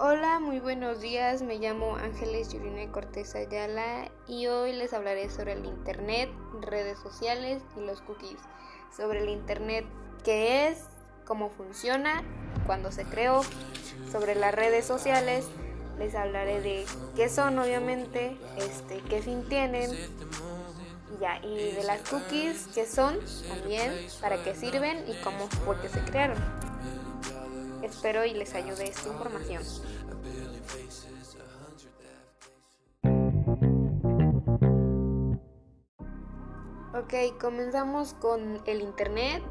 [0.00, 1.42] Hola, muy buenos días.
[1.42, 7.64] Me llamo Ángeles Yurine Cortés Ayala y hoy les hablaré sobre el Internet, redes sociales
[7.76, 8.38] y los cookies.
[8.96, 9.84] Sobre el Internet,
[10.22, 10.84] qué es,
[11.24, 12.22] cómo funciona,
[12.64, 13.40] cuándo se creó.
[14.12, 15.48] Sobre las redes sociales,
[15.98, 16.86] les hablaré de
[17.16, 19.90] qué son, obviamente, este, qué fin tienen.
[21.20, 23.18] Ya, y de las cookies, qué son
[23.48, 26.57] también, para qué sirven y cómo fue se crearon.
[27.88, 29.62] Espero y les ayude esta información.
[36.94, 39.42] Ok, comenzamos con el Internet.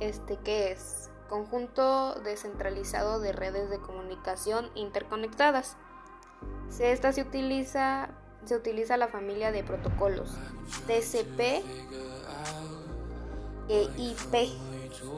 [0.00, 1.10] Este, ¿qué es?
[1.28, 5.76] Conjunto descentralizado de redes de comunicación interconectadas.
[6.78, 8.08] Esta se utiliza,
[8.44, 10.30] se utiliza la familia de protocolos
[10.86, 11.40] TCP
[13.68, 14.52] e IP.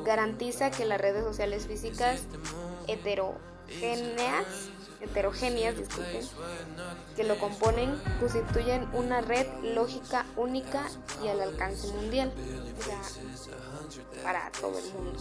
[0.04, 2.22] Garantiza que las redes sociales físicas
[2.88, 6.22] heterogéneas, heterogéneas disculpen,
[7.16, 10.86] que lo componen constituyen una red lógica única
[11.22, 12.32] y al alcance mundial,
[14.20, 15.20] o para todo el mundo.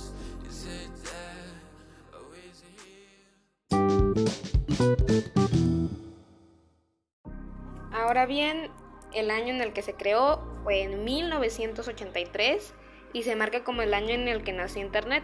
[7.92, 8.70] Ahora bien,
[9.14, 12.74] el año en el que se creó fue en 1983
[13.14, 15.24] y se marca como el año en el que nació Internet.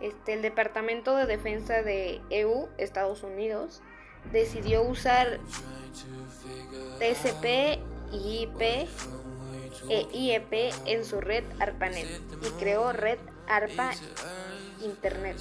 [0.00, 3.82] Este, el Departamento de Defensa de EU, Estados Unidos,
[4.32, 5.40] decidió usar
[6.98, 7.80] TCP,
[8.12, 8.88] IP
[9.88, 12.08] e IEP en su red ARPANET
[12.42, 13.92] y creó Red ARPA
[14.82, 15.38] Internet.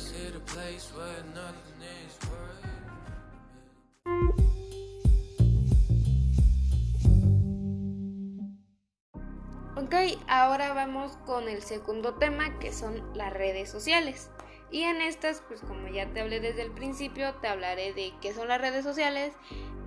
[9.78, 9.94] Ok,
[10.28, 14.30] ahora vamos con el segundo tema que son las redes sociales.
[14.72, 18.34] Y en estas, pues como ya te hablé desde el principio, te hablaré de qué
[18.34, 19.34] son las redes sociales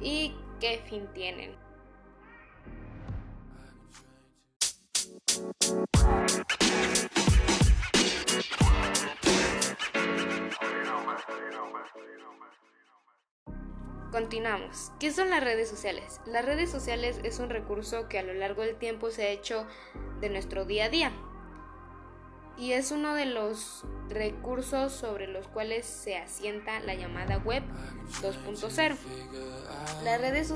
[0.00, 1.56] y qué fin tienen.
[14.11, 14.90] Continuamos.
[14.98, 16.20] ¿Qué son las redes sociales?
[16.27, 19.67] Las redes sociales es un recurso que a lo largo del tiempo se ha hecho
[20.20, 21.12] de nuestro día a día
[22.58, 27.63] y es uno de los recursos sobre los cuales se asienta la llamada web
[28.20, 28.96] 2.0.
[30.02, 30.52] Las redes,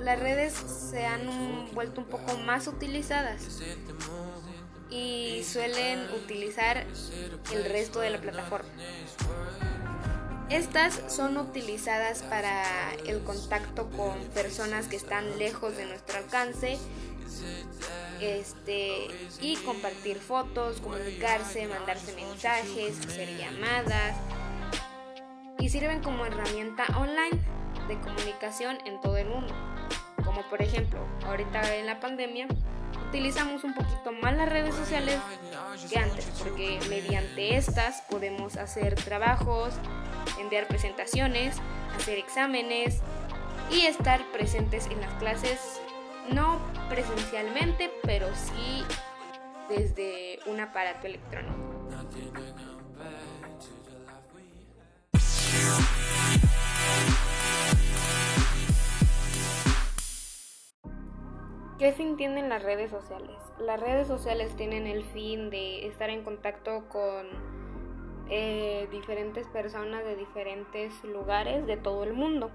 [0.00, 3.62] las redes se han vuelto un poco más utilizadas
[4.90, 6.86] y suelen utilizar
[7.52, 8.68] el resto de la plataforma.
[10.50, 16.78] Estas son utilizadas para el contacto con personas que están lejos de nuestro alcance
[18.20, 19.08] este,
[19.40, 24.16] y compartir fotos, comunicarse, mandarse mensajes, hacer llamadas
[25.58, 27.40] y sirven como herramienta online
[27.88, 29.54] de comunicación en todo el mundo.
[30.24, 32.46] Como por ejemplo, ahorita en la pandemia
[33.08, 35.18] utilizamos un poquito más las redes sociales
[35.88, 39.74] que antes, porque mediante estas podemos hacer trabajos,
[40.40, 41.56] enviar presentaciones,
[41.96, 43.00] hacer exámenes
[43.70, 45.80] y estar presentes en las clases,
[46.32, 48.84] no presencialmente, pero sí
[49.68, 51.74] desde un aparato electrónico.
[61.78, 63.36] ¿Qué fin tienen las redes sociales?
[63.58, 67.26] Las redes sociales tienen el fin de estar en contacto con
[68.30, 72.50] eh, diferentes personas de diferentes lugares de todo el mundo.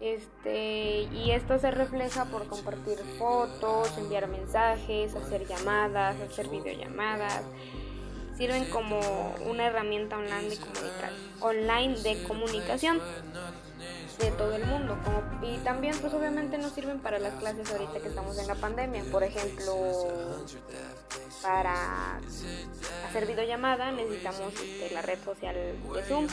[0.00, 7.42] Este, y esto se refleja por compartir fotos, enviar mensajes, hacer llamadas, hacer videollamadas.
[8.36, 8.98] Sirven como
[9.46, 10.58] una herramienta online de,
[11.40, 13.00] online de comunicación
[14.18, 14.98] de todo el mundo.
[15.04, 18.54] Como, y también, pues obviamente nos sirven para las clases ahorita que estamos en la
[18.54, 19.04] pandemia.
[19.10, 19.74] Por ejemplo,
[21.42, 22.18] para
[23.08, 26.26] hacer videollamada necesitamos este, la red social de Zoom.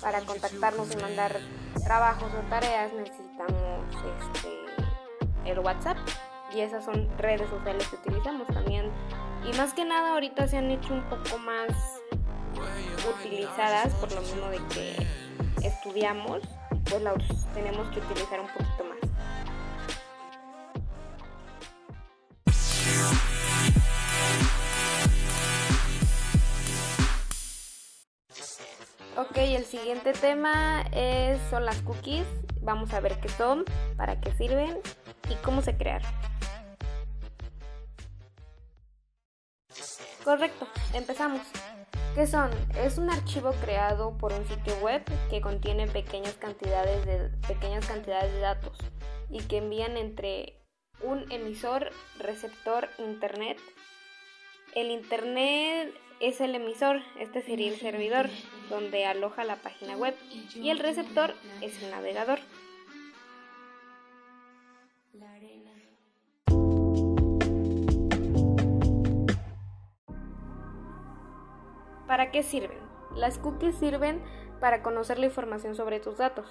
[0.00, 1.40] Para contactarnos y mandar
[1.84, 3.84] trabajos o tareas necesitamos
[4.34, 5.98] este, el WhatsApp.
[6.54, 8.90] Y esas son redes sociales que utilizamos también.
[9.44, 11.68] Y más que nada ahorita se han hecho un poco más
[13.18, 16.42] utilizadas por lo mismo de que estudiamos
[16.84, 17.14] pues la
[17.54, 18.98] tenemos que utilizar un poquito más.
[29.16, 32.26] Ok, el siguiente tema es, son las cookies.
[32.60, 33.64] Vamos a ver qué son,
[33.96, 34.78] para qué sirven
[35.28, 36.10] y cómo se crearon.
[40.24, 41.42] Correcto, empezamos.
[42.14, 42.50] ¿Qué son?
[42.76, 48.32] Es un archivo creado por un sitio web que contiene pequeñas cantidades de, pequeñas cantidades
[48.32, 48.78] de datos
[49.30, 50.60] y que envían entre
[51.02, 51.90] un emisor,
[52.20, 53.58] receptor, internet.
[54.76, 58.28] El internet es el emisor, este sería el servidor,
[58.70, 60.14] donde aloja la página web,
[60.54, 62.38] y el receptor es el navegador.
[72.12, 72.76] ¿Para qué sirven?
[73.16, 74.20] Las cookies sirven
[74.60, 76.44] para conocer la información sobre tus datos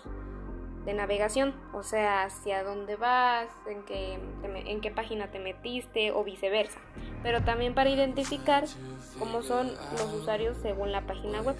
[0.85, 6.23] de navegación, o sea, hacia dónde vas, en qué, en qué página te metiste o
[6.23, 6.79] viceversa,
[7.21, 8.63] pero también para identificar
[9.19, 11.55] cómo son los usuarios según la página web.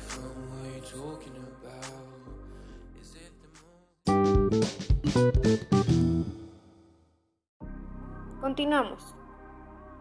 [8.41, 9.13] Continuamos.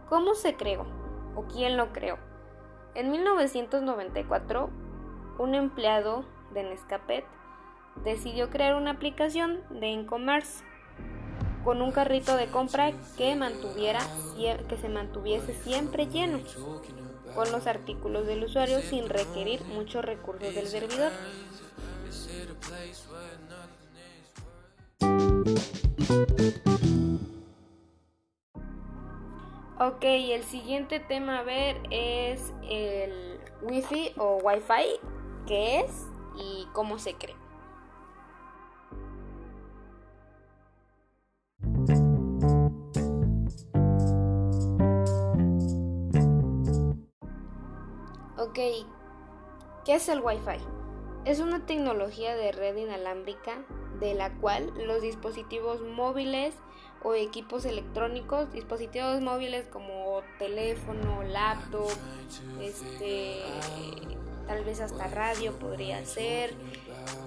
[0.08, 0.86] ¿Cómo se creó
[1.36, 2.30] o quién lo creó?
[2.94, 4.70] En 1994,
[5.38, 7.24] un empleado de Nescapet
[8.04, 10.64] decidió crear una aplicación de e-commerce
[11.64, 14.00] con un carrito de compra que mantuviera
[14.68, 16.40] que se mantuviese siempre lleno
[17.34, 21.12] con los artículos del usuario sin requerir muchos recursos del servidor.
[29.82, 35.00] Ok, el siguiente tema a ver es el Wi-Fi o Wi-Fi,
[35.46, 36.06] qué es
[36.36, 37.34] y cómo se crea.
[48.36, 48.58] Ok,
[49.86, 50.58] ¿qué es el Wi-Fi?
[51.24, 53.64] Es una tecnología de red inalámbrica
[53.98, 56.54] de la cual los dispositivos móviles
[57.02, 61.90] o equipos electrónicos, dispositivos móviles como teléfono, laptop,
[62.60, 63.40] este,
[64.46, 66.54] tal vez hasta radio podría ser,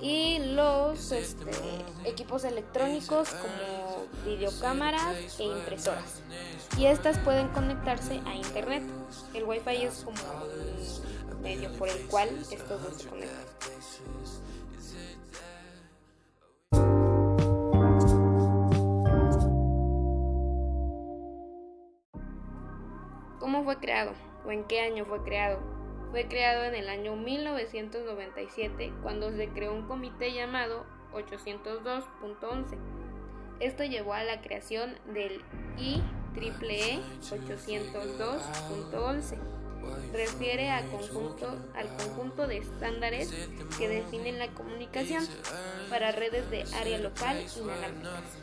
[0.02, 1.52] y los este,
[2.06, 6.22] equipos electrónicos como videocámaras e impresoras.
[6.78, 8.84] Y estas pueden conectarse a internet.
[9.34, 10.18] El Wi-Fi es como
[11.32, 13.46] un medio por el cual estos dos se conectan.
[23.44, 24.14] ¿Cómo fue creado?
[24.46, 25.60] ¿O en qué año fue creado?
[26.12, 32.78] Fue creado en el año 1997 cuando se creó un comité llamado 802.11.
[33.60, 35.42] Esto llevó a la creación del
[35.78, 39.38] IEEE 802.11.
[40.14, 43.30] Refiere al conjunto de estándares
[43.78, 45.28] que definen la comunicación
[45.90, 48.38] para redes de área local inalámbricas.